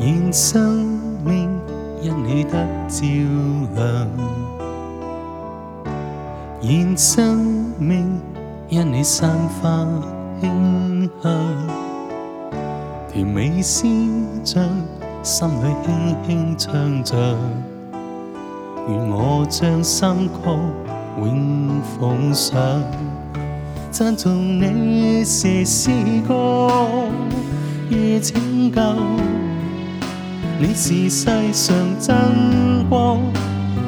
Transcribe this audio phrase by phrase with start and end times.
[0.00, 1.48] 愿生命
[2.02, 2.50] 因你得
[2.88, 3.00] 照
[3.76, 4.10] 亮，
[6.62, 8.20] 愿生命
[8.68, 9.30] 因你散
[9.62, 9.86] 发
[10.40, 11.32] 馨香，
[13.12, 13.86] 甜美丝
[14.42, 14.68] 像
[15.22, 17.14] 心里轻轻唱着，
[18.88, 20.50] 愿我将心曲
[21.20, 22.58] 永奉上，
[23.92, 25.90] 赞颂你是诗
[26.26, 26.88] 歌，
[27.88, 29.44] 如拯救。
[30.56, 33.18] 你是世上真光，